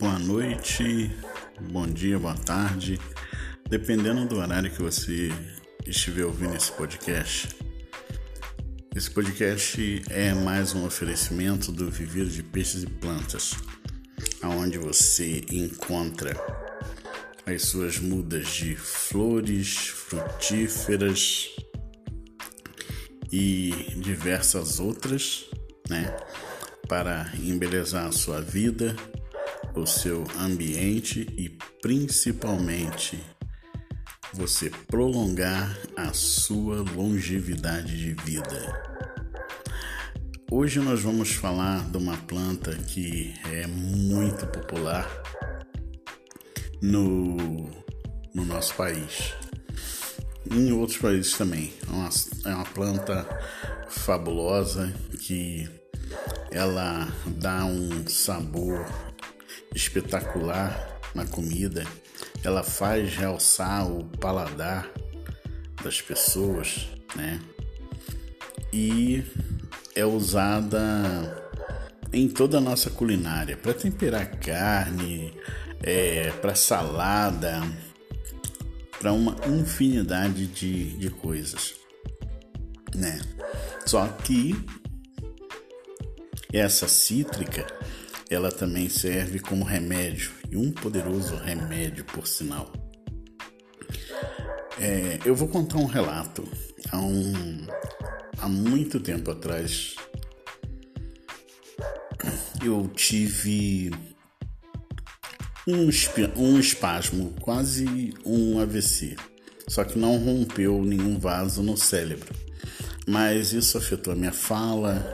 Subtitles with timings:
[0.00, 1.10] boa noite,
[1.70, 2.98] bom dia, boa tarde,
[3.68, 5.28] dependendo do horário que você
[5.86, 7.50] estiver ouvindo esse podcast.
[8.96, 13.52] Esse podcast é mais um oferecimento do Viveiro de Peixes e Plantas,
[14.40, 16.34] aonde você encontra
[17.44, 21.50] as suas mudas de flores, frutíferas
[23.30, 25.44] e diversas outras,
[25.90, 26.16] né?
[26.88, 28.96] Para embelezar a sua vida
[29.74, 31.48] o seu ambiente e
[31.80, 33.22] principalmente
[34.32, 38.90] você prolongar a sua longevidade de vida.
[40.50, 45.08] Hoje nós vamos falar de uma planta que é muito popular
[46.82, 47.36] no,
[48.34, 49.32] no nosso país.
[50.50, 51.72] Em outros países também.
[51.88, 52.10] É uma,
[52.46, 53.28] é uma planta
[53.88, 55.68] fabulosa que
[56.50, 58.84] ela dá um sabor
[59.74, 61.84] espetacular na comida,
[62.44, 64.90] ela faz realçar o paladar
[65.82, 67.40] das pessoas, né?
[68.72, 69.24] E
[69.94, 71.50] é usada
[72.12, 75.32] em toda a nossa culinária para temperar carne,
[75.82, 77.60] é, para salada,
[78.98, 81.74] para uma infinidade de, de coisas,
[82.94, 83.20] né?
[83.86, 84.54] Só que
[86.52, 87.66] essa cítrica
[88.30, 92.72] ela também serve como remédio e um poderoso remédio, por sinal.
[94.80, 96.46] É, eu vou contar um relato.
[96.92, 97.66] Há, um,
[98.38, 99.96] há muito tempo atrás,
[102.64, 103.90] eu tive
[105.66, 105.88] um,
[106.36, 109.16] um espasmo, quase um AVC.
[109.66, 112.32] Só que não rompeu nenhum vaso no cérebro.
[113.08, 115.04] Mas isso afetou a minha fala,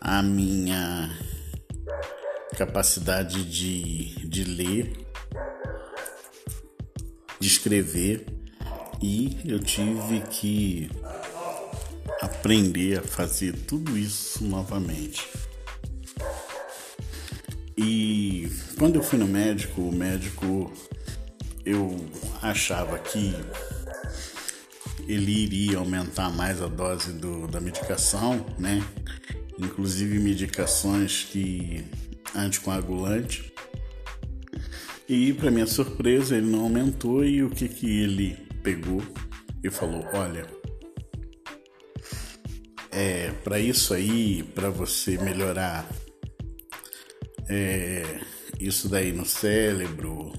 [0.00, 1.10] a minha
[2.54, 4.92] capacidade de, de ler,
[7.38, 8.26] de escrever
[9.02, 10.90] e eu tive que
[12.20, 15.28] aprender a fazer tudo isso novamente.
[17.76, 20.72] E quando eu fui no médico, o médico
[21.64, 21.96] eu
[22.40, 23.34] achava que
[25.06, 28.82] ele iria aumentar mais a dose do, da medicação, né?
[29.58, 31.84] Inclusive medicações que
[32.34, 33.52] anticoagulante.
[35.08, 39.02] E para minha surpresa, ele não aumentou e o que que ele pegou
[39.62, 40.46] e falou: "Olha,
[42.90, 45.88] é para isso aí, para você melhorar
[47.48, 48.20] é,
[48.58, 50.32] isso daí no cérebro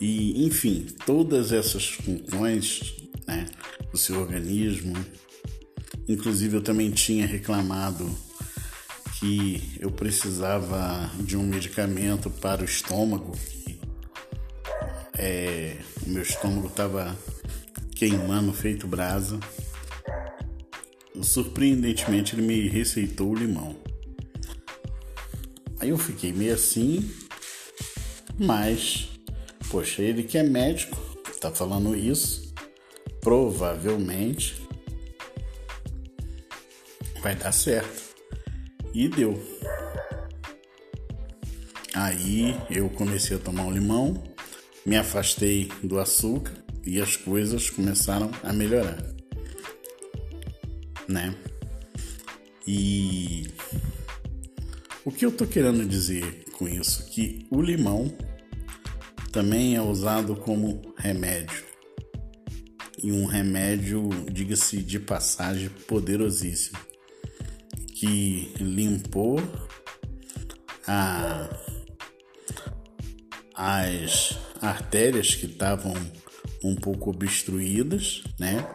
[0.00, 2.94] e enfim, todas essas funções,
[3.26, 3.46] né,
[3.90, 4.94] do seu organismo.
[6.06, 8.14] Inclusive eu também tinha reclamado
[9.18, 13.32] que eu precisava de um medicamento para o estômago.
[15.16, 17.16] É, o meu estômago estava
[17.94, 19.40] queimando, feito brasa.
[21.22, 23.76] Surpreendentemente, ele me receitou o limão.
[25.80, 27.10] Aí eu fiquei meio assim,
[28.38, 29.08] mas,
[29.70, 30.96] poxa, ele que é médico,
[31.40, 32.54] tá falando isso,
[33.20, 34.66] provavelmente
[37.22, 38.05] vai dar certo.
[38.96, 39.38] E deu.
[41.92, 44.24] Aí eu comecei a tomar um limão,
[44.86, 49.04] me afastei do açúcar e as coisas começaram a melhorar.
[51.06, 51.34] Né?
[52.66, 53.48] E
[55.04, 57.04] o que eu tô querendo dizer com isso?
[57.10, 58.10] Que o limão
[59.30, 61.64] também é usado como remédio.
[63.04, 66.78] E um remédio, diga-se de passagem, poderosíssimo
[67.98, 69.38] que limpou
[70.86, 71.48] a,
[73.54, 75.94] as artérias que estavam
[76.62, 78.68] um pouco obstruídas, né?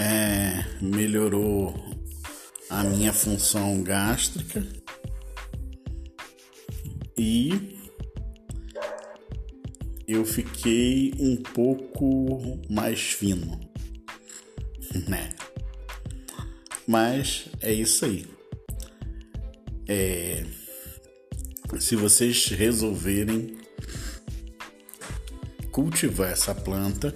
[0.00, 1.74] É, melhorou
[2.70, 4.66] a minha função gástrica
[7.18, 7.76] e
[10.06, 13.60] eu fiquei um pouco mais fino,
[15.06, 15.28] né?
[16.88, 18.26] Mas é isso aí.
[19.86, 20.42] É,
[21.78, 23.58] se vocês resolverem
[25.70, 27.14] cultivar essa planta,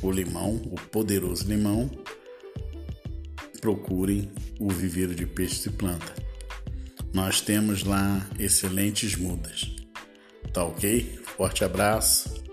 [0.00, 1.90] o limão, o poderoso limão,
[3.60, 4.30] procurem
[4.60, 6.14] o viveiro de peixes e planta.
[7.12, 9.74] Nós temos lá excelentes mudas.
[10.52, 11.18] Tá ok?
[11.36, 12.44] Forte abraço.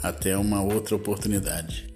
[0.00, 1.89] Até uma outra oportunidade.